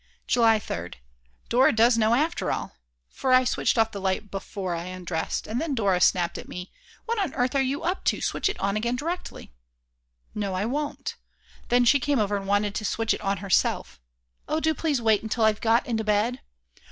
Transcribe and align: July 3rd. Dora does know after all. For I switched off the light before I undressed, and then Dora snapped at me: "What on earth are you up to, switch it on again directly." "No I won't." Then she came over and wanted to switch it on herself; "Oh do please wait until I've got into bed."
July 0.25 0.57
3rd. 0.59 0.95
Dora 1.47 1.71
does 1.71 1.95
know 1.95 2.15
after 2.15 2.51
all. 2.51 2.75
For 3.07 3.31
I 3.33 3.43
switched 3.43 3.77
off 3.77 3.91
the 3.91 4.01
light 4.01 4.31
before 4.31 4.73
I 4.73 4.85
undressed, 4.85 5.45
and 5.45 5.61
then 5.61 5.75
Dora 5.75 6.01
snapped 6.01 6.39
at 6.39 6.47
me: 6.47 6.71
"What 7.05 7.19
on 7.19 7.35
earth 7.35 7.53
are 7.53 7.61
you 7.61 7.83
up 7.83 8.03
to, 8.05 8.19
switch 8.19 8.49
it 8.49 8.59
on 8.59 8.75
again 8.75 8.95
directly." 8.95 9.53
"No 10.33 10.55
I 10.55 10.65
won't." 10.65 11.17
Then 11.69 11.85
she 11.85 11.99
came 11.99 12.17
over 12.17 12.35
and 12.35 12.47
wanted 12.47 12.73
to 12.73 12.83
switch 12.83 13.13
it 13.13 13.21
on 13.21 13.45
herself; 13.45 13.99
"Oh 14.47 14.59
do 14.59 14.73
please 14.73 14.99
wait 14.99 15.21
until 15.21 15.43
I've 15.43 15.61
got 15.61 15.85
into 15.85 16.03
bed." 16.03 16.39